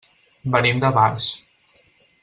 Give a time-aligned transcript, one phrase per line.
[0.55, 1.31] Venim de Barx.